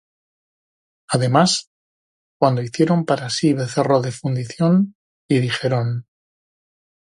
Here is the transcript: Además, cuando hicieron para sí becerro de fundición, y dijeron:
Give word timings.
Además, 1.09 1.69
cuando 2.39 2.63
hicieron 2.63 3.05
para 3.05 3.29
sí 3.29 3.53
becerro 3.53 4.01
de 4.01 4.11
fundición, 4.11 4.95
y 5.27 5.37
dijeron: 5.41 6.07